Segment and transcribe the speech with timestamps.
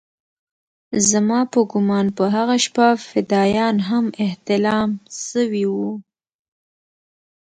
[1.09, 4.89] زما په ګومان په هغه شپه فدايان هم احتلام
[5.29, 5.91] سوي وو.